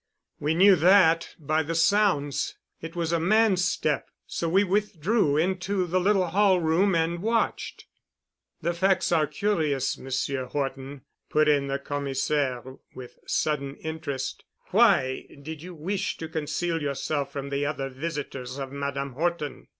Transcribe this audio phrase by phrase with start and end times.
[0.39, 2.57] We knew that by the sounds.
[2.81, 7.85] It was a man's step—so we withdrew into the little hall room and watched."
[8.63, 14.43] "The facts are curious, Monsieur Horton," put in the Commissaire with sudden interest.
[14.71, 19.67] "Why did you wish to conceal yourself from the other visitors of Madame Horton?"